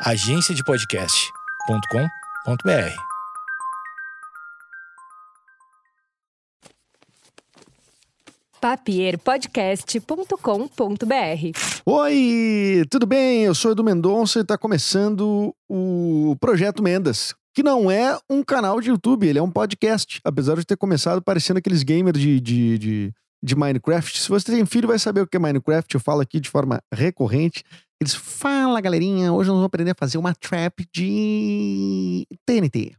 [0.00, 2.96] agenciadepodcast.com.br.
[8.60, 11.58] papierpodcast.com.br.
[11.86, 13.44] Oi, tudo bem?
[13.44, 18.80] Eu sou Edu Mendonça e está começando o Projeto Mendas, que não é um canal
[18.80, 20.20] de YouTube, ele é um podcast.
[20.24, 24.18] Apesar de ter começado parecendo aqueles gamers de, de, de, de Minecraft.
[24.18, 25.94] Se você tem filho, vai saber o que é Minecraft.
[25.94, 27.62] Eu falo aqui de forma recorrente.
[28.00, 32.92] Eles fala, galerinha, hoje nós vamos aprender a fazer uma trap de TNT.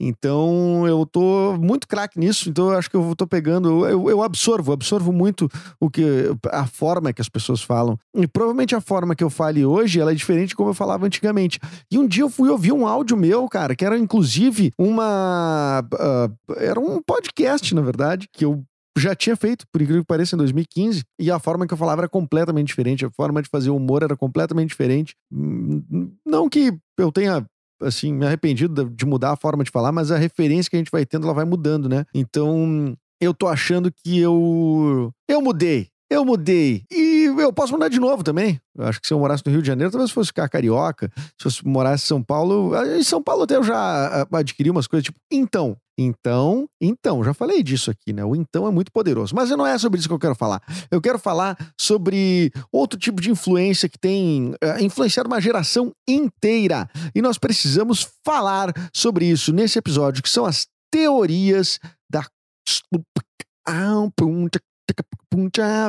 [0.00, 4.20] Então eu tô muito craque nisso, então eu acho que eu tô pegando, eu, eu
[4.20, 5.48] absorvo, absorvo muito
[5.78, 6.02] o que
[6.50, 7.96] a forma que as pessoas falam.
[8.16, 11.06] E provavelmente a forma que eu fale hoje, ela é diferente de como eu falava
[11.06, 11.60] antigamente.
[11.88, 16.54] E um dia eu fui ouvir um áudio meu, cara, que era inclusive uma uh,
[16.56, 18.64] era um podcast, na verdade, que eu
[18.96, 22.02] já tinha feito, por incrível que pareça, em 2015, e a forma que eu falava
[22.02, 25.14] era completamente diferente, a forma de fazer humor era completamente diferente.
[25.32, 27.46] Hum, não que eu tenha
[27.80, 30.90] assim, me arrependido de mudar a forma de falar, mas a referência que a gente
[30.90, 32.04] vai tendo, ela vai mudando, né?
[32.14, 35.88] Então, eu tô achando que eu eu mudei.
[36.10, 36.84] Eu mudei.
[36.92, 37.11] E
[37.42, 38.60] eu posso mudar de novo também.
[38.76, 41.10] Eu acho que se eu morasse no Rio de Janeiro, talvez fosse ficar carioca.
[41.40, 42.72] Se eu morasse em São Paulo.
[42.96, 45.76] Em São Paulo até eu já adquiri umas coisas tipo, então.
[45.98, 48.24] Então, então, já falei disso aqui, né?
[48.24, 49.34] O então é muito poderoso.
[49.34, 50.62] Mas não é sobre isso que eu quero falar.
[50.90, 56.88] Eu quero falar sobre outro tipo de influência que tem uh, influenciado uma geração inteira.
[57.14, 61.78] E nós precisamos falar sobre isso nesse episódio, que são as teorias
[62.10, 62.24] da.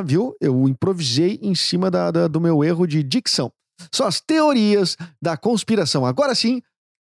[0.04, 0.34] Viu?
[0.40, 3.52] Eu improvisei em cima da, da, do meu erro de dicção.
[3.92, 6.06] São as teorias da conspiração.
[6.06, 6.62] Agora sim,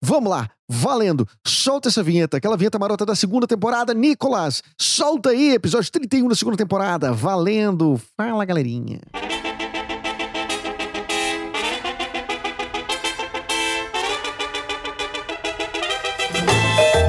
[0.02, 1.28] Vamos lá, valendo.
[1.46, 3.94] Solta essa vinheta, aquela vinheta marota da segunda temporada.
[3.94, 7.12] Nicolas, solta aí, episódio 31 da segunda temporada.
[7.12, 8.00] Valendo.
[8.16, 9.02] Fala, galerinha.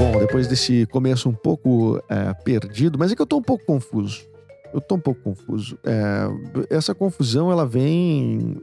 [0.00, 3.64] Bom, depois desse começo um pouco é, perdido, mas é que eu tô um pouco
[3.64, 4.29] confuso.
[4.72, 5.78] Eu tô um pouco confuso.
[5.84, 8.56] É, essa confusão, ela vem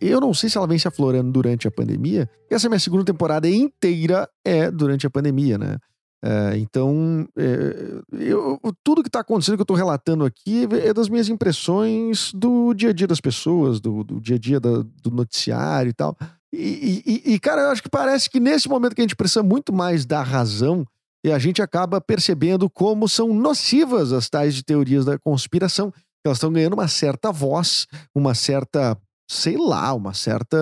[0.00, 2.28] eu não sei se ela vem se aflorando durante a pandemia.
[2.50, 5.78] Essa minha segunda temporada inteira é durante a pandemia, né?
[6.22, 11.08] É, então, é, eu, tudo que está acontecendo que eu estou relatando aqui é das
[11.08, 15.10] minhas impressões do dia a dia das pessoas, do, do dia a dia da, do
[15.10, 16.16] noticiário e tal.
[16.50, 19.42] E, e, e, cara, eu acho que parece que nesse momento que a gente precisa
[19.42, 20.86] muito mais da razão,
[21.24, 25.92] e a gente acaba percebendo como são nocivas as tais de teorias da conspiração.
[26.24, 28.96] Elas estão ganhando uma certa voz, uma certa
[29.28, 30.56] sei lá, uma certa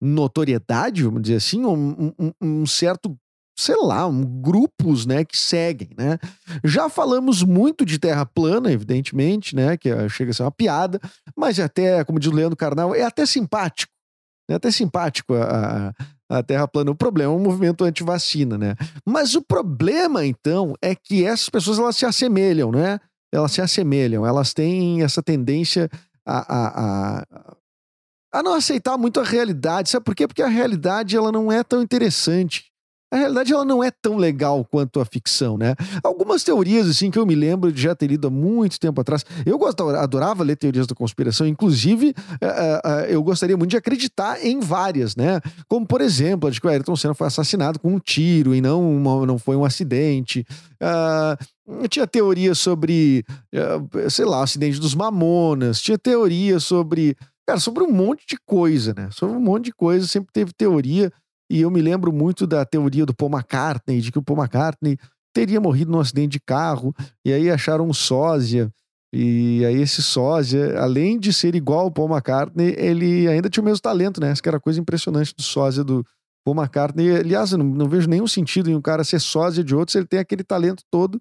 [0.00, 3.16] notoriedade, vamos dizer assim, um, um, um certo
[3.56, 6.18] sei lá, um, grupos, né, que seguem, né?
[6.64, 11.00] Já falamos muito de terra plana, evidentemente, né, que chega a ser uma piada,
[11.36, 13.92] mas até, como diz o Leandro Carnal, é até simpático,
[14.50, 15.94] é até simpático a,
[16.38, 16.90] a terra plana.
[16.90, 18.74] O problema é o movimento anti-vacina, né?
[19.04, 22.98] Mas o problema, então, é que essas pessoas, elas se assemelham, né?
[23.32, 25.90] Elas se assemelham, elas têm essa tendência
[26.26, 27.56] a, a, a
[28.34, 29.88] a não aceitar muito a realidade.
[29.88, 30.26] Sabe por quê?
[30.26, 32.64] Porque a realidade ela não é tão interessante.
[33.14, 35.76] A realidade ela não é tão legal quanto a ficção, né?
[36.02, 39.24] Algumas teorias assim que eu me lembro de já ter lido há muito tempo atrás.
[39.46, 44.44] Eu gostava, adorava ler teorias da conspiração, inclusive uh, uh, eu gostaria muito de acreditar
[44.44, 45.40] em várias, né?
[45.68, 48.60] Como por exemplo, a de que o Ayrton Senna foi assassinado com um tiro e
[48.60, 50.44] não uma, não foi um acidente.
[50.82, 53.24] Uh, tinha teorias sobre,
[54.10, 55.80] sei lá, o acidente dos Mamonas.
[55.80, 59.08] Tinha teorias sobre Cara, sobre um monte de coisa, né?
[59.10, 61.12] Sobre um monte de coisa, sempre teve teoria.
[61.50, 64.96] E eu me lembro muito da teoria do Paul McCartney, de que o Paul McCartney
[65.34, 66.94] teria morrido num acidente de carro,
[67.24, 68.70] e aí acharam um sósia.
[69.12, 73.64] E aí esse sósia, além de ser igual ao Paul McCartney, ele ainda tinha o
[73.64, 74.30] mesmo talento, né?
[74.30, 76.04] Essa que era a coisa impressionante do sósia do
[76.44, 77.16] Paul McCartney.
[77.16, 79.98] Aliás, eu não, não vejo nenhum sentido em um cara ser sósia de outro se
[79.98, 81.20] ele tem aquele talento todo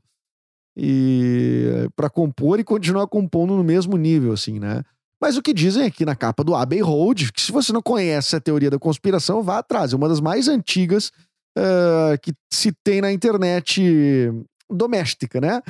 [0.75, 4.83] e para compor e continuar compondo no mesmo nível, assim, né?
[5.23, 8.35] Mas o que dizem aqui na capa do Abbey Road, que se você não conhece
[8.35, 9.94] a teoria da conspiração, vá atrás.
[9.94, 11.13] É uma das mais antigas
[11.57, 14.30] uh, que se tem na internet
[14.69, 15.62] doméstica, né?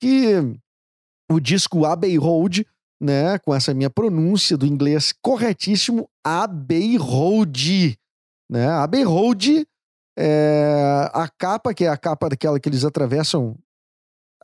[0.00, 0.36] Que
[1.30, 2.66] o disco Abbey Road,
[2.98, 3.38] né?
[3.40, 7.98] Com essa minha pronúncia do inglês corretíssimo, Abbey Road,
[8.50, 8.66] né?
[8.66, 9.68] Abbey Road
[10.18, 13.58] é a capa, que é a capa daquela que eles atravessam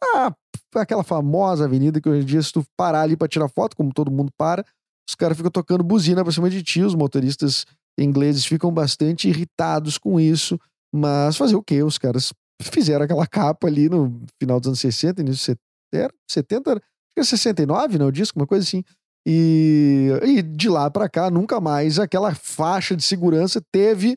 [0.02, 0.32] a
[0.74, 3.92] aquela famosa avenida que hoje em dia, se tu parar ali pra tirar foto, como
[3.92, 4.64] todo mundo para,
[5.08, 7.64] os caras ficam tocando buzina pra cima de ti, os motoristas
[7.98, 10.58] ingleses ficam bastante irritados com isso,
[10.94, 11.82] mas fazer o quê?
[11.82, 15.60] Os caras fizeram aquela capa ali no final dos anos 60, início de
[15.92, 16.80] 70, 70 acho
[17.14, 18.84] que é 69, né, o disco, uma coisa assim.
[19.26, 24.16] E, e de lá para cá, nunca mais aquela faixa de segurança teve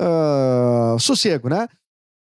[0.00, 1.68] uh, sossego, né?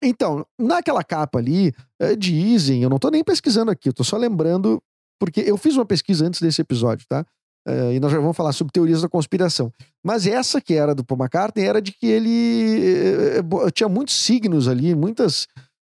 [0.01, 4.17] Então, naquela capa ali, uh, dizem, eu não tô nem pesquisando aqui, eu tô só
[4.17, 4.81] lembrando,
[5.19, 7.25] porque eu fiz uma pesquisa antes desse episódio, tá?
[7.67, 9.71] Uh, e nós já vamos falar sobre teorias da conspiração.
[10.03, 14.67] Mas essa que era do Paul McCartney era de que ele uh, tinha muitos signos
[14.67, 15.47] ali, muitas,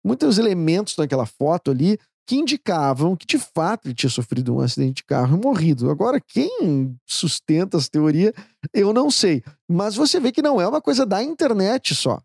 [0.06, 4.95] muitos elementos naquela foto ali que indicavam que de fato ele tinha sofrido um acidente
[4.95, 5.89] de carro e morrido.
[5.89, 8.33] Agora, quem sustenta essa teoria,
[8.74, 9.42] eu não sei.
[9.69, 12.21] Mas você vê que não é uma coisa da internet só.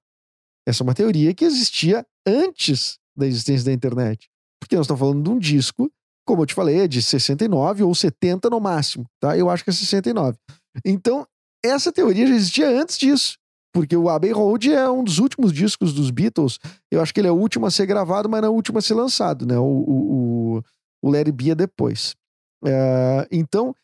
[0.66, 4.28] Essa é uma teoria que existia antes da existência da internet.
[4.60, 5.90] Porque nós estamos falando de um disco,
[6.26, 9.36] como eu te falei, é de 69 ou 70 no máximo, tá?
[9.36, 10.38] Eu acho que é 69.
[10.84, 11.26] Então,
[11.64, 13.36] essa teoria já existia antes disso.
[13.74, 16.58] Porque o Abbey Road é um dos últimos discos dos Beatles.
[16.90, 18.78] Eu acho que ele é o último a ser gravado, mas não é o último
[18.78, 19.58] a ser lançado, né?
[19.58, 20.62] O, o,
[21.02, 21.24] o, é
[21.54, 22.14] depois.
[22.64, 23.74] É, então,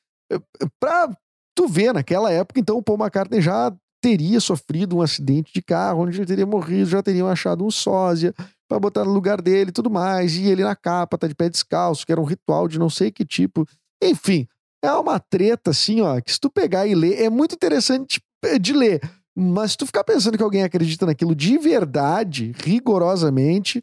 [0.79, 1.11] pra
[1.57, 6.03] tu ver, naquela época, então, o Paul McCartney já teria sofrido um acidente de carro,
[6.03, 8.35] onde ele teria morrido, já teriam achado um sósia
[8.69, 10.37] para botar no lugar dele e tudo mais.
[10.37, 13.11] E ele na capa tá de pé descalço, que era um ritual de não sei
[13.11, 13.67] que tipo.
[14.03, 14.47] Enfim,
[14.83, 18.21] é uma treta assim, ó, que se tu pegar e ler, é muito interessante
[18.61, 19.01] de ler.
[19.37, 23.83] Mas se tu ficar pensando que alguém acredita naquilo de verdade, rigorosamente,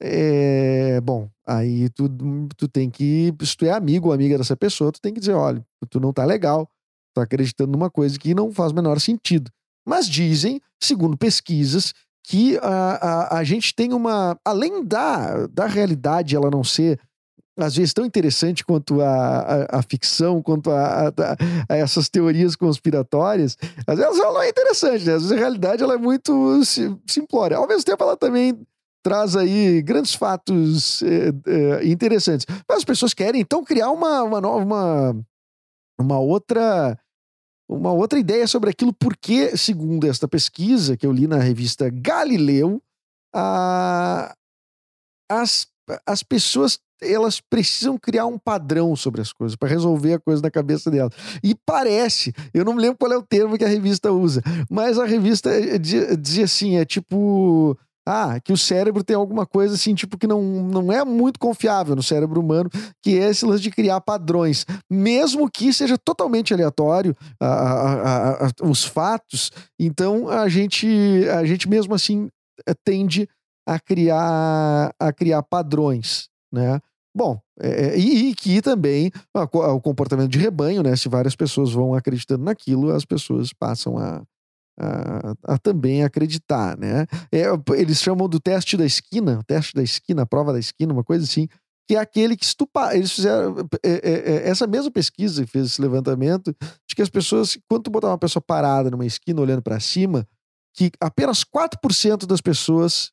[0.00, 1.00] é...
[1.00, 2.08] bom, aí tu,
[2.56, 5.32] tu tem que, se tu é amigo ou amiga dessa pessoa, tu tem que dizer,
[5.32, 6.68] olha, tu não tá legal,
[7.16, 9.50] tá acreditando numa coisa que não faz o menor sentido.
[9.86, 11.92] Mas dizem, segundo pesquisas,
[12.24, 14.38] que a, a, a gente tem uma.
[14.44, 16.98] Além da, da realidade ela não ser
[17.58, 23.56] às vezes tão interessante quanto a, a, a ficção, quanto a, a, essas teorias conspiratórias,
[23.86, 25.14] às vezes ela não é interessante, né?
[25.14, 26.60] Às vezes a realidade ela é muito
[27.06, 27.56] simplória.
[27.56, 28.60] Ao mesmo tempo, ela também
[29.02, 32.44] traz aí grandes fatos é, é, interessantes.
[32.68, 35.16] Mas as pessoas querem, então, criar uma, uma, uma,
[35.98, 36.98] uma outra
[37.68, 42.80] uma outra ideia sobre aquilo, porque, segundo esta pesquisa que eu li na revista Galileu,
[43.34, 44.34] a,
[45.28, 45.66] as,
[46.06, 50.50] as pessoas elas precisam criar um padrão sobre as coisas para resolver a coisa na
[50.50, 51.12] cabeça delas.
[51.42, 54.98] E parece, eu não me lembro qual é o termo que a revista usa, mas
[54.98, 59.94] a revista eh, dizia assim, é tipo ah, que o cérebro tem alguma coisa assim,
[59.94, 62.70] tipo, que não, não é muito confiável no cérebro humano,
[63.02, 64.64] que é esse lance de criar padrões.
[64.90, 70.86] Mesmo que seja totalmente aleatório a, a, a, os fatos, então a gente,
[71.30, 72.28] a gente mesmo assim
[72.66, 73.28] eh, tende
[73.68, 76.80] a criar, a criar padrões né?
[77.14, 80.94] Bom, é, é, e, e, que também o comportamento de rebanho, né?
[80.96, 84.22] Se várias pessoas vão acreditando naquilo, as pessoas passam a,
[84.78, 87.06] a, a também acreditar, né?
[87.32, 87.44] É,
[87.76, 91.24] eles chamam do teste da esquina, teste da esquina, a prova da esquina, uma coisa
[91.24, 91.48] assim,
[91.88, 92.94] que é aquele que estupa.
[92.94, 96.54] Eles fizeram é, é, é, essa mesma pesquisa que fez esse levantamento
[96.88, 100.26] de que as pessoas, quando botar uma pessoa parada numa esquina olhando para cima,
[100.74, 103.10] que apenas 4% das pessoas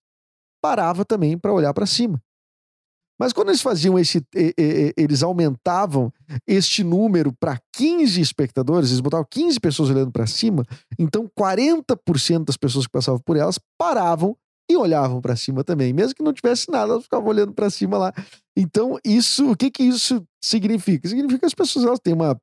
[0.62, 2.22] parava também para olhar para cima.
[3.24, 4.22] Mas quando eles faziam esse.
[4.98, 6.12] Eles aumentavam
[6.46, 10.66] este número para 15 espectadores, eles botavam 15 pessoas olhando para cima,
[11.00, 14.36] então 40% das pessoas que passavam por elas paravam
[14.70, 15.94] e olhavam para cima também.
[15.94, 18.14] Mesmo que não tivesse nada, elas ficavam olhando para cima lá.
[18.58, 19.52] Então, isso.
[19.52, 21.08] O que que isso significa?
[21.08, 22.38] Significa que as pessoas elas têm uma,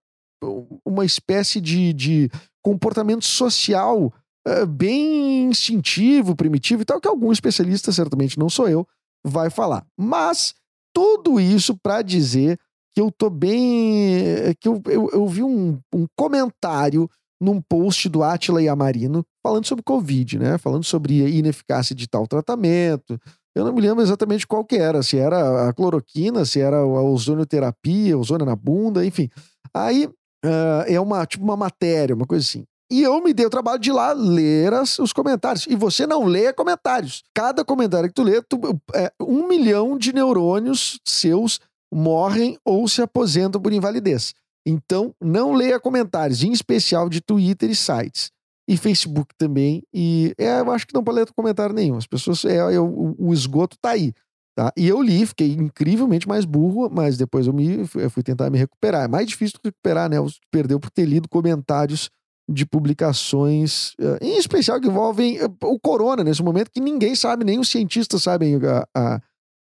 [0.82, 2.31] uma espécie de, de
[2.65, 4.11] comportamento social
[4.49, 8.89] uh, bem instintivo, primitivo e tal, que algum especialista, certamente não sou eu,
[9.22, 9.84] vai falar.
[9.94, 10.55] Mas
[10.93, 12.59] tudo isso para dizer
[12.94, 14.19] que eu tô bem.
[14.19, 17.09] Eh, que eu, eu, eu vi um, um comentário
[17.41, 20.59] num post do Atila Yamarino falando sobre Covid, né?
[20.59, 23.19] Falando sobre ineficácia de tal tratamento.
[23.55, 27.03] Eu não me lembro exatamente qual que era, se era a cloroquina, se era a
[27.03, 29.29] ozonioterapia, ozônio na bunda, enfim.
[29.75, 32.65] Aí uh, é uma tipo uma matéria, uma coisa assim.
[32.91, 35.67] E eu me dei o trabalho de ir lá ler as, os comentários.
[35.69, 37.23] E você não lê comentários.
[37.32, 38.59] Cada comentário que tu lê, tu,
[38.94, 41.61] é, um milhão de neurônios seus
[41.93, 44.35] morrem ou se aposentam por invalidez.
[44.67, 48.31] Então, não leia comentários, em especial de Twitter e sites.
[48.69, 49.82] E Facebook também.
[49.94, 51.97] E é, eu acho que não pode ler comentário nenhum.
[51.97, 52.44] As pessoas.
[52.44, 54.13] É, é o, o, esgoto tá aí.
[54.56, 54.73] Tá?
[54.77, 58.59] E eu li, fiquei incrivelmente mais burro, mas depois eu, me, eu fui tentar me
[58.59, 59.05] recuperar.
[59.05, 60.17] É mais difícil recuperar, né?
[60.51, 62.11] Perdeu por ter lido comentários
[62.51, 67.45] de publicações, eh, em especial que envolvem eh, o corona, nesse momento que ninguém sabe,
[67.45, 69.21] nem os cientistas sabem a, a,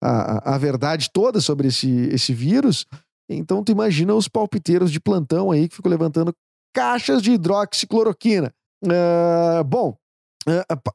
[0.03, 2.85] a, a verdade toda sobre esse, esse vírus.
[3.29, 6.33] Então, tu imagina os palpiteiros de plantão aí que ficam levantando
[6.73, 8.53] caixas de hidroxicloroquina.
[8.83, 9.97] Uh, bom,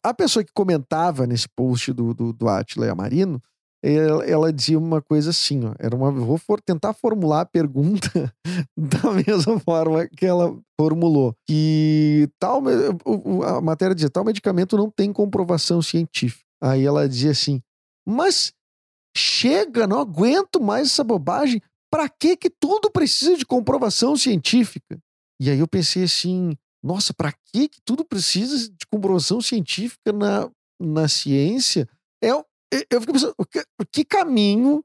[0.02, 3.42] a pessoa que comentava nesse post do, do, do Atila Amarino,
[3.82, 8.32] ela, dizia uma coisa assim, ó, era uma, vou for, tentar formular a pergunta
[8.76, 12.62] da mesma forma que ela formulou, que tal,
[13.46, 16.44] a matéria dizia, tal medicamento não tem comprovação científica.
[16.62, 17.62] Aí ela dizia assim,
[18.06, 18.52] mas
[19.16, 24.98] chega, não aguento mais essa bobagem, para que que tudo precisa de comprovação científica?
[25.40, 30.50] E aí eu pensei assim, nossa, para que que tudo precisa de comprovação científica na,
[30.80, 31.88] na ciência?
[32.22, 32.30] É,
[32.90, 34.84] eu fico pensando, que, que caminho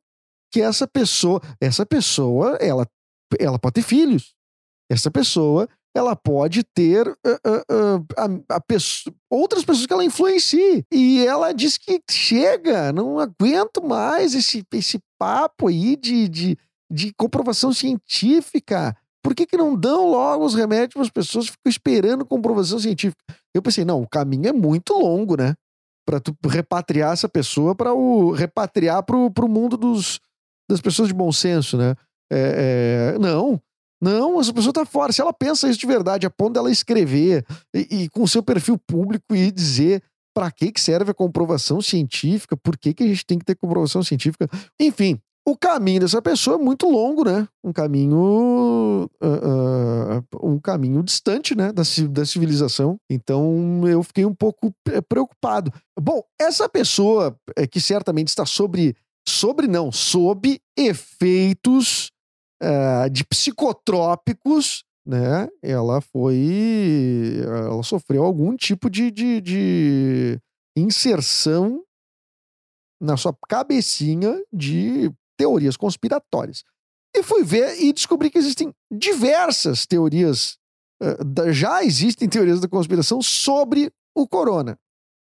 [0.51, 2.87] que essa pessoa, essa pessoa, ela,
[3.39, 4.33] ela pode ter filhos.
[4.89, 8.05] Essa pessoa, ela pode ter uh, uh, uh,
[8.49, 10.85] a, a pessoa, outras pessoas que ela influencie.
[10.91, 16.57] E ela diz que chega, não aguento mais esse, esse papo aí de, de,
[16.91, 18.95] de comprovação científica.
[19.23, 23.23] Por que, que não dão logo os remédios para as pessoas ficam esperando comprovação científica?
[23.53, 25.55] Eu pensei, não, o caminho é muito longo, né?
[26.05, 30.19] Para tu repatriar essa pessoa para o repatriar para o mundo dos,
[30.69, 31.95] das pessoas de bom senso, né?
[32.31, 33.61] É, é, não,
[34.01, 35.11] não, essa pessoa tá fora.
[35.11, 38.77] Se ela pensa isso de verdade, a ponto dela escrever e, e com seu perfil
[38.77, 43.25] público e dizer para que, que serve a comprovação científica, por que, que a gente
[43.25, 47.47] tem que ter comprovação científica, enfim, o caminho dessa pessoa é muito longo, né?
[47.63, 49.07] Um caminho.
[49.21, 51.71] Uh, uh, um caminho distante, né?
[51.71, 52.97] Da, da civilização.
[53.09, 54.73] Então eu fiquei um pouco
[55.07, 55.71] preocupado.
[55.99, 58.95] Bom, essa pessoa é, que certamente está sobre.
[59.27, 62.11] Sobre não, sob efeitos
[62.61, 65.47] uh, de psicotrópicos, né?
[65.61, 67.39] Ela foi.
[67.43, 70.39] Ela sofreu algum tipo de, de, de
[70.75, 71.83] inserção
[73.01, 76.63] na sua cabecinha de teorias conspiratórias.
[77.15, 80.57] E fui ver e descobri que existem diversas teorias,
[81.01, 84.77] uh, já existem teorias da conspiração sobre o corona.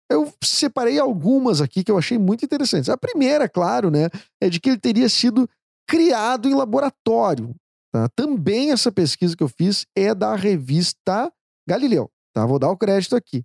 [0.09, 2.89] Eu separei algumas aqui que eu achei muito interessantes.
[2.89, 4.09] A primeira, claro, né,
[4.41, 5.49] é de que ele teria sido
[5.87, 7.55] criado em laboratório.
[7.91, 8.07] Tá?
[8.15, 11.31] Também essa pesquisa que eu fiz é da revista
[11.67, 12.11] Galileu.
[12.33, 12.45] Tá?
[12.45, 13.43] Vou dar o crédito aqui.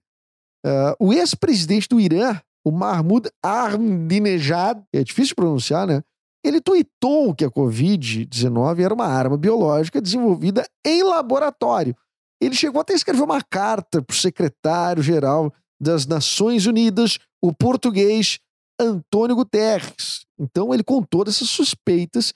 [0.67, 6.03] Uh, o ex-presidente do Irã, o Mahmoud Ahmadinejad, é difícil de pronunciar, né?
[6.45, 11.95] Ele tuitou que a Covid-19 era uma arma biológica desenvolvida em laboratório.
[12.41, 18.39] Ele chegou até a escrever uma carta para o secretário-geral das Nações Unidas, o português
[18.81, 20.25] Antônio Guterres.
[20.39, 22.33] Então ele contou dessas suspeitas.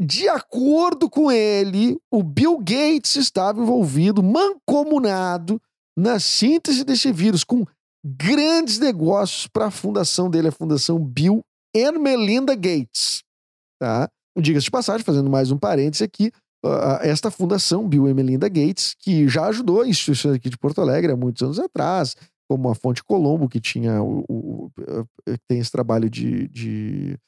[0.00, 5.60] De acordo com ele, o Bill Gates estava envolvido, mancomunado,
[5.96, 7.64] na síntese desse vírus, com
[8.04, 11.42] grandes negócios para a fundação dele, a Fundação Bill
[11.74, 13.24] and Melinda Gates.
[13.78, 14.08] Tá?
[14.36, 16.32] Diga-se de passagem, fazendo mais um parêntese aqui,
[17.02, 21.16] esta fundação, Bill e Melinda Gates, que já ajudou instituições aqui de Porto Alegre há
[21.16, 22.16] muitos anos atrás,
[22.48, 24.70] como a Fonte Colombo, que tinha o, o, o
[25.46, 27.18] tem esse trabalho de, de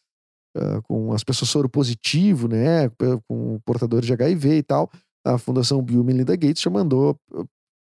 [0.57, 2.91] uh, com as pessoas soro positivo, né,
[3.29, 4.91] com portadores de HIV e tal.
[5.25, 7.17] A Fundação Bill e Melinda Gates já mandou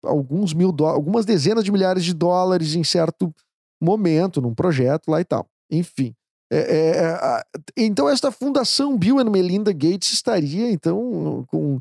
[0.04, 3.34] alguns mil algumas dezenas de milhares de dólares em certo
[3.82, 5.48] momento num projeto lá e tal.
[5.72, 6.14] Enfim,
[6.52, 7.44] é, é, é
[7.78, 11.80] então, esta fundação Bill and Melinda Gates estaria, então, com,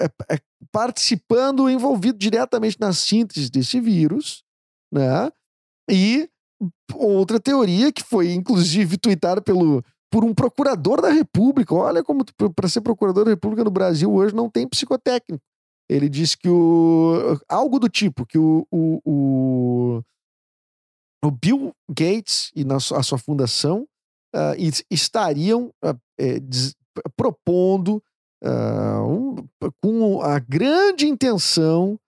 [0.00, 0.38] é, é,
[0.72, 4.42] participando, envolvido diretamente na síntese desse vírus,
[4.92, 5.30] né?
[5.88, 6.28] E
[6.94, 11.74] outra teoria que foi, inclusive, tweetada pelo, por um procurador da República.
[11.74, 15.42] Olha como para ser procurador da República no Brasil hoje não tem psicotécnico.
[15.88, 17.38] Ele disse que o.
[17.48, 20.02] Algo do tipo, que o, o, o
[21.22, 23.86] o Bill Gates e na, a sua fundação
[24.34, 26.74] uh, estariam uh, é, des,
[27.16, 28.02] propondo
[28.42, 29.36] uh, um,
[29.82, 31.98] com a grande intenção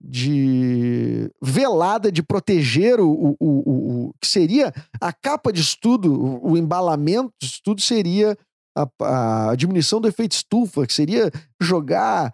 [0.00, 6.56] de velada de proteger o, o, o, o, que seria a capa de estudo, o,
[6.56, 8.38] embalamento de estudo seria
[8.76, 12.32] a, a diminuição do efeito estufa, que seria jogar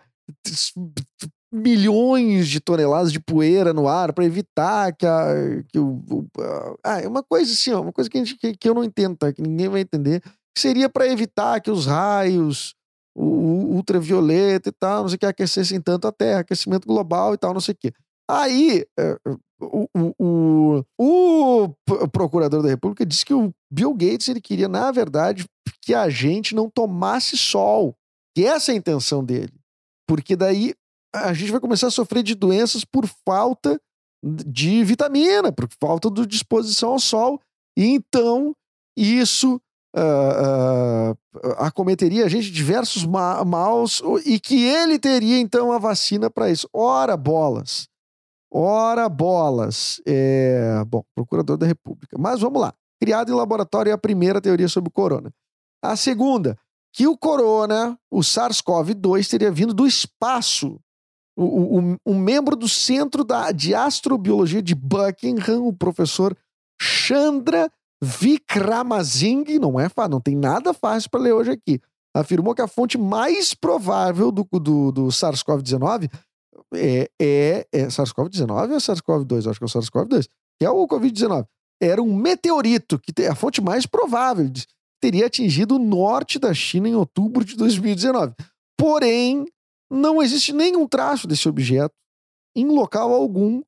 [1.55, 6.27] milhões de toneladas de poeira no ar para evitar que, a, que o,
[6.83, 8.83] ah, é uma coisa assim, ó, uma coisa que, a gente, que, que, eu não
[8.83, 9.33] entendo, tá?
[9.33, 12.75] que ninguém vai entender, que seria para evitar que os raios,
[13.15, 17.35] o, o, ultravioleta e tal, não sei o que, aquecessem tanto a Terra, aquecimento global
[17.35, 17.93] e tal, não sei o que.
[18.29, 19.17] Aí, é,
[19.61, 24.91] o, o, o, o procurador da República disse que o Bill Gates ele queria, na
[24.91, 25.47] verdade,
[25.81, 27.95] que a gente não tomasse sol.
[28.35, 29.53] Que essa é a intenção dele.
[30.09, 30.75] Porque daí
[31.15, 33.81] a gente vai começar a sofrer de doenças por falta
[34.23, 37.41] de vitamina, por falta de disposição ao sol.
[37.77, 38.55] E então,
[38.97, 39.61] isso
[39.97, 46.29] uh, uh, acometeria a gente diversos ma maus e que ele teria, então, a vacina
[46.29, 46.69] para isso.
[46.73, 47.89] Ora, bolas.
[48.53, 50.01] Ora, bolas.
[50.07, 50.83] É...
[50.87, 52.17] Bom, procurador da República.
[52.19, 52.73] Mas vamos lá.
[53.01, 55.31] criado em laboratório é a primeira teoria sobre o corona.
[55.83, 56.57] A segunda,
[56.93, 60.81] que o corona, o SARS-CoV-2, teria vindo do espaço.
[61.37, 66.37] O, o, um membro do Centro da, de Astrobiologia de Buckingham, o professor
[66.81, 67.71] Chandra
[68.03, 71.81] Vikramasinghe, não é fácil, não tem nada fácil para ler hoje aqui,
[72.15, 76.11] afirmou que a fonte mais provável do, do, do SARS-CoV-19
[76.75, 79.51] é, é, é SARS-CoV-19 ou SARS-CoV-2?
[79.51, 81.47] Acho que é o SARS-CoV-2, que é o Covid-19.
[81.81, 84.51] Era um meteorito, que é a fonte mais provável,
[85.01, 88.33] teria atingido o norte da China em outubro de 2019.
[88.79, 89.45] Porém,
[89.95, 91.95] não existe nenhum traço desse objeto
[92.57, 93.63] em local algum.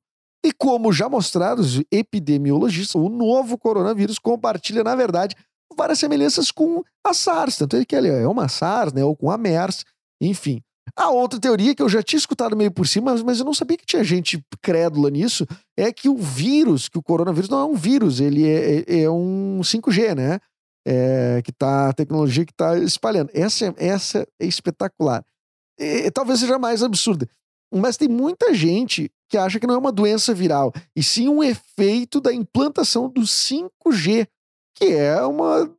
[0.45, 5.35] E como já mostraram os epidemiologistas, o novo coronavírus compartilha, na verdade,
[5.75, 7.57] várias semelhanças com a SARS.
[7.57, 9.03] Tanto é que ele é uma SARS, né?
[9.03, 9.83] Ou com a MERS,
[10.21, 10.61] enfim.
[10.95, 13.77] A outra teoria que eu já tinha escutado meio por cima, mas eu não sabia
[13.77, 15.45] que tinha gente crédula nisso,
[15.77, 19.09] é que o vírus, que o coronavírus não é um vírus, ele é, é, é
[19.09, 20.39] um 5G, né?
[20.87, 23.29] É, que tá, a tecnologia que está espalhando.
[23.33, 25.23] Essa, é, essa é espetacular.
[25.79, 27.27] E, talvez seja mais absurda.
[27.73, 31.43] Mas tem muita gente que acha que não é uma doença viral, e sim um
[31.43, 34.25] efeito da implantação do 5G,
[34.73, 35.69] que é uma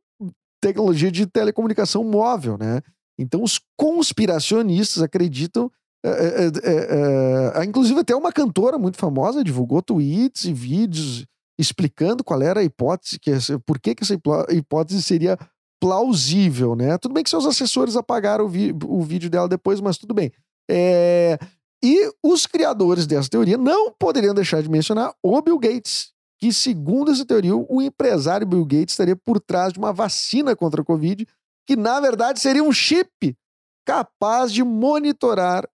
[0.61, 2.81] tecnologia de telecomunicação móvel, né?
[3.17, 5.71] Então, os conspiracionistas acreditam.
[6.05, 11.25] É, é, é, inclusive, até uma cantora muito famosa divulgou tweets e vídeos
[11.59, 13.31] explicando qual era a hipótese, que,
[13.65, 14.17] por que, que essa
[14.49, 15.37] hipótese seria
[15.79, 16.97] plausível, né?
[16.97, 20.31] Tudo bem que seus assessores apagaram o, o vídeo dela depois, mas tudo bem.
[20.69, 21.37] É...
[21.81, 27.11] E os criadores dessa teoria não poderiam deixar de mencionar o Bill Gates, que, segundo
[27.11, 31.25] essa teoria, o empresário Bill Gates estaria por trás de uma vacina contra a Covid
[31.69, 33.37] que na verdade seria um chip
[33.85, 35.69] capaz de monitorar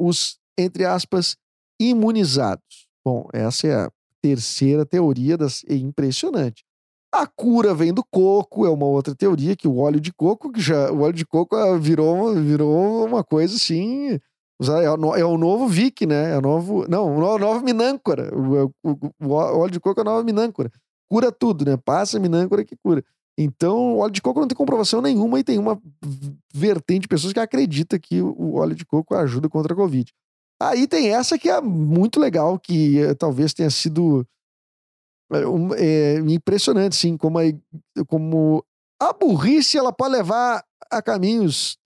[0.00, 1.36] os, entre aspas,
[1.78, 2.88] imunizados.
[3.04, 3.92] Bom, essa é a
[4.22, 6.64] terceira teoria das é impressionante.
[7.14, 10.60] A cura vem do coco, é uma outra teoria que o óleo de coco, que
[10.60, 14.18] já o óleo de coco ah, virou, virou uma coisa assim,
[14.60, 16.32] é o, é o novo Vic, né?
[16.32, 18.32] É o novo, não, o novo minâncora.
[18.36, 20.72] O, o, o, óleo de coco é a nova minâncora.
[21.08, 21.76] Cura tudo, né?
[21.76, 23.04] Passa a minâncora que cura.
[23.38, 25.80] Então, o óleo de coco não tem comprovação nenhuma e tem uma
[26.52, 30.12] vertente de pessoas que acredita que o óleo de coco ajuda contra a Covid.
[30.60, 34.26] Aí tem essa que é muito legal, que é, talvez tenha sido
[35.76, 37.42] é, impressionante, sim, como a,
[38.06, 38.64] como
[39.00, 41.78] a burrice ela pode levar a caminhos,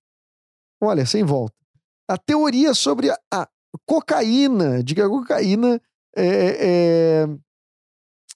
[0.80, 1.54] olha, sem volta.
[2.08, 3.48] A teoria sobre a, a
[3.86, 5.80] cocaína, de que a cocaína
[6.16, 7.28] é, é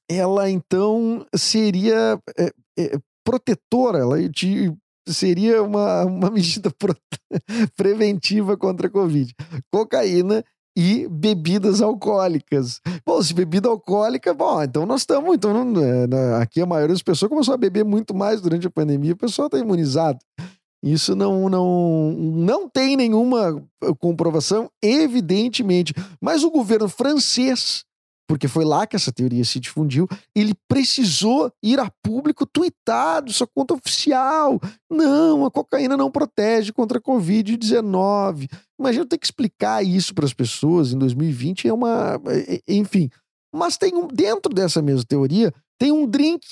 [0.09, 4.73] ela então seria é, é, protetora, ela te,
[5.09, 6.71] seria uma, uma medida
[7.77, 9.35] preventiva contra a Covid.
[9.71, 10.45] Cocaína
[10.77, 12.81] e bebidas alcoólicas.
[13.05, 15.35] Bom, se bebida alcoólica, bom, então nós estamos.
[15.35, 18.71] Então, não, é, aqui a maioria das pessoas começou a beber muito mais durante a
[18.71, 20.19] pandemia, o pessoal está imunizado.
[20.83, 23.63] Isso não, não, não tem nenhuma
[24.01, 25.95] comprovação, evidentemente.
[26.21, 27.85] Mas o governo francês
[28.33, 33.47] porque foi lá que essa teoria se difundiu, ele precisou ir a público tweetar sua
[33.47, 34.59] conta oficial.
[34.91, 38.51] Não, a cocaína não protege contra a Covid-19.
[38.81, 42.19] Imagina ter que explicar isso para as pessoas em 2020 é uma.
[42.67, 43.11] Enfim.
[43.55, 46.47] Mas tem um, dentro dessa mesma teoria, tem um drink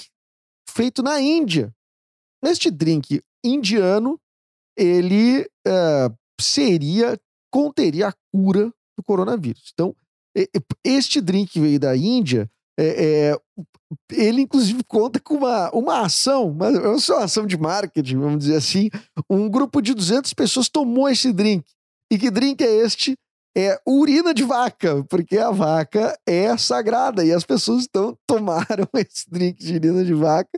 [0.68, 1.74] feito na Índia.
[2.44, 4.20] Este drink indiano,
[4.76, 7.18] ele uh, seria,
[7.50, 9.70] conteria a cura do coronavírus.
[9.72, 9.96] Então,
[10.84, 13.38] este drink veio da Índia, é, é,
[14.12, 18.88] ele inclusive conta com uma, uma ação, uma, uma ação de marketing, vamos dizer assim.
[19.28, 21.64] Um grupo de 200 pessoas tomou esse drink.
[22.10, 23.16] E que drink é este?
[23.56, 29.28] É urina de vaca, porque a vaca é sagrada e as pessoas então tomaram esse
[29.28, 30.50] drink de urina de vaca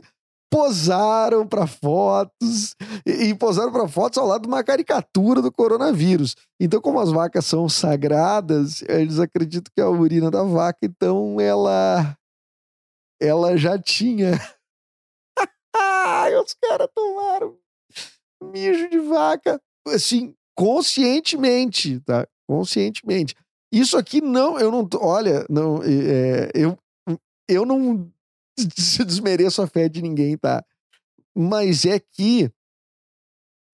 [0.53, 6.35] posaram para fotos e, e posaram para fotos ao lado de uma caricatura do coronavírus.
[6.59, 12.15] Então, como as vacas são sagradas, eles acreditam que a urina da vaca, então ela
[13.19, 14.33] ela já tinha.
[16.45, 17.57] Os caras tomaram
[18.43, 22.27] mijo de vaca, assim, conscientemente, tá?
[22.47, 23.33] Conscientemente.
[23.73, 26.77] Isso aqui não, eu não, olha, não, é, eu,
[27.49, 28.11] eu não
[29.05, 30.63] desmereço a fé de ninguém, tá?
[31.35, 32.51] Mas é que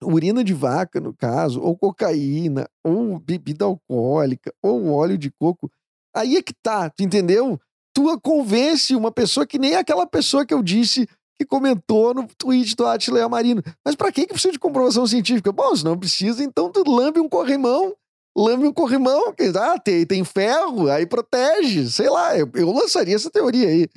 [0.02, 5.70] urina de vaca, no caso, ou cocaína, ou bebida alcoólica, ou óleo de coco,
[6.14, 7.60] aí é que tá, tu entendeu?
[7.94, 12.76] Tu convence uma pessoa que nem aquela pessoa que eu disse que comentou no tweet
[12.76, 13.62] do Atila Marino.
[13.84, 15.50] Mas para que que precisa de comprovação científica?
[15.50, 17.94] Bom, se não precisa, então tu lambe um corrimão,
[18.36, 23.16] lambe um corrimão, que ah, tem, tem ferro, aí protege, sei lá, eu, eu lançaria
[23.16, 23.88] essa teoria aí.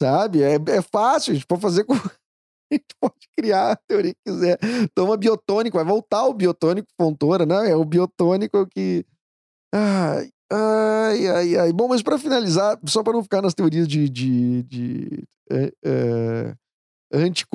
[0.00, 0.42] Sabe?
[0.42, 1.94] É, é fácil, a gente pode fazer com.
[2.68, 4.58] A gente pode criar a teoria que quiser.
[4.92, 7.70] Toma biotônico, vai voltar o biotônico Fontoura, né?
[7.70, 9.06] É o biotônico que.
[9.72, 11.72] Ai, ai, ai, ai.
[11.72, 14.08] Bom, mas para finalizar, só para não ficar nas teorias de.
[14.08, 16.54] de, de é, é,
[17.12, 17.46] anti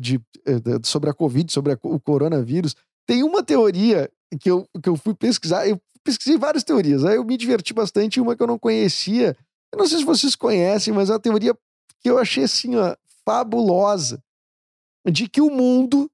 [0.00, 4.08] de, é, sobre a Covid, sobre a, o coronavírus, tem uma teoria
[4.40, 5.66] que eu, que eu fui pesquisar.
[5.66, 8.20] Eu pesquisei várias teorias, aí eu me diverti bastante.
[8.20, 9.36] Uma que eu não conhecia.
[9.72, 11.56] Eu não sei se vocês conhecem, mas é uma teoria
[12.02, 14.22] que eu achei assim, ó, fabulosa.
[15.10, 16.10] De que o mundo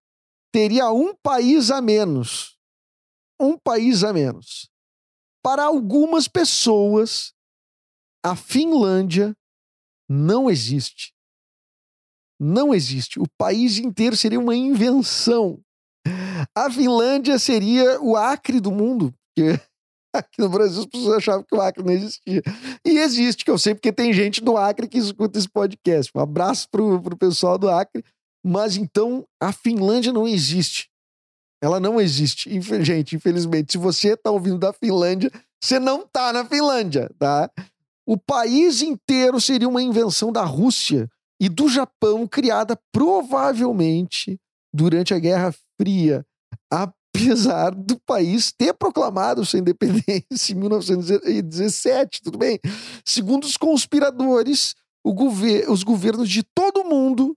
[0.53, 2.57] teria um país a menos.
[3.41, 4.71] Um país a menos.
[5.43, 7.33] Para algumas pessoas,
[8.25, 9.37] a Finlândia
[10.09, 11.15] não existe.
[12.41, 13.19] Não existe.
[13.19, 15.63] O país inteiro seria uma invenção.
[16.55, 19.15] A Finlândia seria o Acre do mundo.
[19.35, 19.61] Porque
[20.15, 22.43] aqui no Brasil as pessoas achavam que o Acre não existia.
[22.85, 26.11] E existe, que eu sei porque tem gente do Acre que escuta esse podcast.
[26.15, 28.05] Um abraço pro, pro pessoal do Acre.
[28.45, 30.89] Mas então a Finlândia não existe.
[31.63, 32.49] Ela não existe.
[32.83, 35.31] Gente, infelizmente, se você tá ouvindo da Finlândia,
[35.63, 37.51] você não tá na Finlândia, tá?
[38.07, 41.11] O país inteiro seria uma invenção da Rússia
[41.41, 44.39] e do Japão, criada provavelmente
[44.73, 46.25] durante a Guerra Fria,
[47.19, 52.59] apesar do país ter proclamado sua independência em 1917, tudo bem?
[53.05, 57.35] Segundo os conspiradores, gover os governos de todo o mundo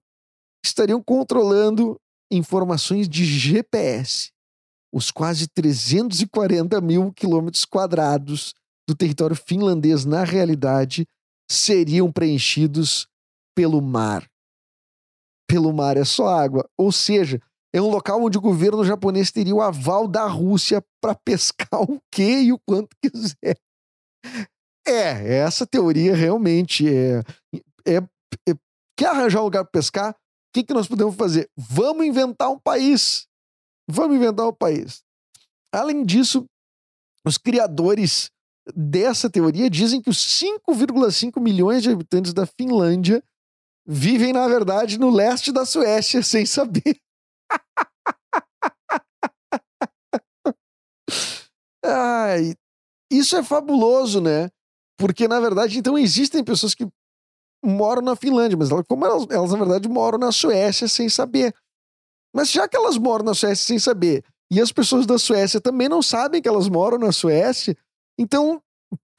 [0.63, 1.99] estariam controlando
[2.31, 4.31] informações de GPS.
[4.93, 8.53] Os quase 340 mil quilômetros quadrados
[8.87, 11.07] do território finlandês, na realidade,
[11.49, 13.07] seriam preenchidos
[13.55, 14.27] pelo mar.
[15.47, 16.67] Pelo mar é só água.
[16.77, 17.41] Ou seja,
[17.73, 21.99] é um local onde o governo japonês teria o aval da Rússia para pescar o
[22.11, 23.57] que e o quanto quiser.
[24.85, 27.23] É, essa teoria realmente é,
[27.87, 27.97] é,
[28.47, 28.55] é
[28.97, 30.11] quer arranjar um lugar para pescar?
[30.11, 30.15] O
[30.53, 31.49] que, que nós podemos fazer?
[31.55, 33.25] Vamos inventar um país.
[33.89, 35.01] Vamos inventar um país.
[35.73, 36.45] Além disso,
[37.25, 38.29] os criadores
[38.75, 43.23] dessa teoria dizem que os 5,5 milhões de habitantes da Finlândia
[43.87, 46.99] vivem, na verdade, no leste da Suécia, sem saber.
[51.83, 52.53] Ai,
[53.11, 54.49] isso é fabuloso, né?
[54.97, 56.87] Porque, na verdade, então existem pessoas que
[57.63, 61.53] moram na Finlândia, mas elas, como elas, elas, na verdade, moram na Suécia sem saber.
[62.35, 65.89] Mas já que elas moram na Suécia sem saber, e as pessoas da Suécia também
[65.89, 67.75] não sabem que elas moram na Suécia,
[68.19, 68.61] então,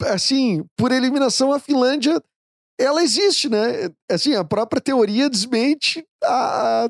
[0.05, 2.23] assim, por eliminação, a Finlândia
[2.79, 3.91] ela existe, né?
[4.11, 6.89] Assim, a própria teoria desmente a, a,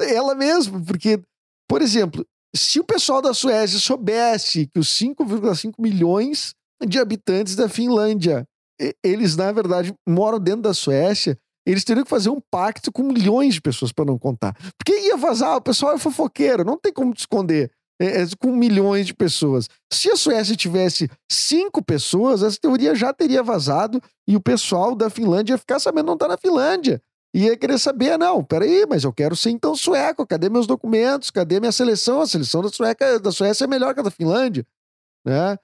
[0.00, 1.20] ela mesma, porque,
[1.68, 6.54] por exemplo, se o pessoal da Suécia soubesse que os 5,5 milhões
[6.86, 8.44] de habitantes da Finlândia,
[9.04, 13.54] eles, na verdade, moram dentro da Suécia, eles teriam que fazer um pacto com milhões
[13.54, 14.56] de pessoas para não contar.
[14.76, 17.70] Porque ia vazar, o pessoal é fofoqueiro, não tem como te esconder.
[18.00, 19.68] É, é, com milhões de pessoas.
[19.92, 25.10] Se a Suécia tivesse cinco pessoas, essa teoria já teria vazado e o pessoal da
[25.10, 26.98] Finlândia ia ficar sabendo não tá na Finlândia.
[27.32, 31.60] Ia querer saber, não, peraí, mas eu quero ser então sueco, cadê meus documentos, cadê
[31.60, 32.20] minha seleção?
[32.20, 34.66] A seleção da, Sueca, da Suécia é melhor que a da Finlândia,
[35.24, 35.56] né?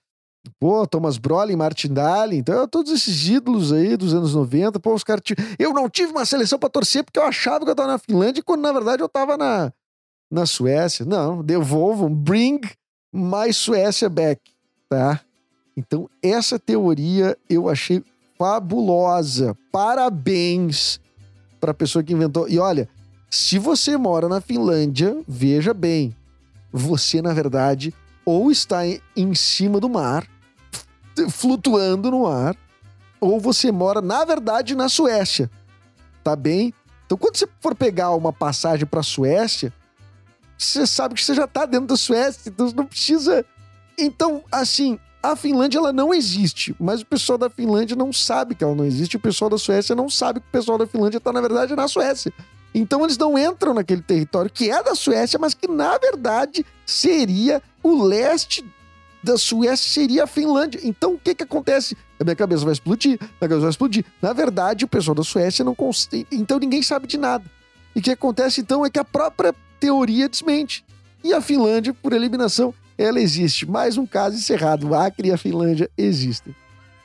[0.61, 5.03] Pô, Thomas Brolin, Martin Dahlin, então todos esses ídolos aí dos anos 90, pô, os
[5.03, 5.23] caras...
[5.59, 8.45] Eu não tive uma seleção para torcer porque eu achava que eu tava na Finlândia,
[8.45, 9.73] quando na verdade eu tava na,
[10.31, 11.05] na Suécia.
[11.05, 12.61] Não, devolvam, bring
[13.13, 14.41] my Suécia back,
[14.89, 15.21] tá?
[15.77, 18.05] Então, essa teoria eu achei
[18.39, 19.57] fabulosa.
[19.73, 21.01] Parabéns
[21.67, 22.49] para a pessoa que inventou.
[22.49, 22.89] E olha,
[23.29, 26.15] se você mora na Finlândia, veja bem,
[26.73, 27.93] você na verdade
[28.25, 30.27] ou está em cima do mar,
[31.31, 32.57] flutuando no ar,
[33.21, 35.51] ou você mora na verdade na Suécia.
[36.23, 36.73] Tá bem?
[37.05, 39.73] Então, quando você for pegar uma passagem para a Suécia,
[40.59, 43.45] você sabe que você já tá dentro da Suécia, então não precisa.
[43.99, 44.99] Então, assim,
[45.33, 48.85] a Finlândia ela não existe, mas o pessoal da Finlândia não sabe que ela não
[48.85, 51.75] existe, o pessoal da Suécia não sabe que o pessoal da Finlândia tá, na verdade,
[51.75, 52.33] na Suécia.
[52.75, 57.63] Então eles não entram naquele território que é da Suécia, mas que na verdade seria
[57.83, 58.65] o leste
[59.23, 60.81] da Suécia, seria a Finlândia.
[60.85, 61.97] Então o que que acontece?
[62.21, 64.05] A minha cabeça vai explodir, a minha cabeça vai explodir.
[64.21, 66.27] Na verdade, o pessoal da Suécia não consegue.
[66.31, 67.45] Então ninguém sabe de nada.
[67.95, 70.85] E o que acontece então é que a própria teoria desmente.
[71.25, 73.69] E a Finlândia, por eliminação, ela existe.
[73.69, 74.95] Mais um caso encerrado.
[74.95, 76.55] Acre e a Finlândia existem.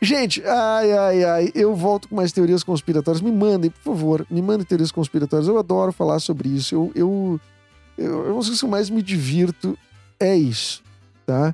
[0.01, 3.21] Gente, ai, ai, ai, eu volto com mais teorias conspiratórias.
[3.21, 5.47] Me mandem, por favor, me mandem teorias conspiratórias.
[5.47, 6.73] Eu adoro falar sobre isso.
[6.73, 7.39] Eu, eu,
[7.97, 9.77] eu, eu não sei se eu mais me divirto.
[10.19, 10.81] É isso,
[11.25, 11.53] tá?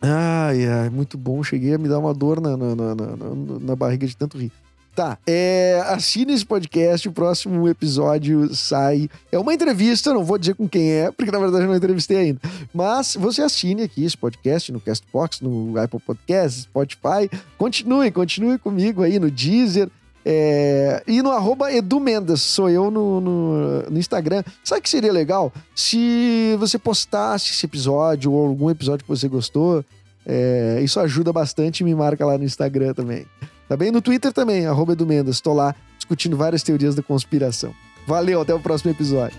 [0.00, 1.42] Ai, ai, muito bom.
[1.42, 3.14] Cheguei a me dar uma dor na, na, na, na,
[3.60, 4.52] na barriga de tanto rir.
[4.98, 9.08] Tá, é, assine esse podcast, o próximo episódio sai.
[9.30, 12.16] É uma entrevista, não vou dizer com quem é, porque na verdade eu não entrevistei
[12.16, 12.40] ainda.
[12.74, 17.30] Mas você assine aqui esse podcast no Castbox, no Apple Podcasts, Spotify.
[17.56, 19.88] Continue, continue comigo aí no Deezer.
[20.26, 21.68] É, e no arroba
[22.36, 24.42] sou eu no, no, no, Instagram.
[24.64, 25.52] Sabe que seria legal?
[25.76, 29.84] Se você postasse esse episódio ou algum episódio que você gostou,
[30.26, 33.24] é, isso ajuda bastante e me marca lá no Instagram também.
[33.68, 33.90] Tá bem?
[33.90, 35.36] No Twitter também, arroba Edumendas.
[35.36, 37.74] Estou lá discutindo várias teorias da conspiração.
[38.06, 39.36] Valeu, até o próximo episódio.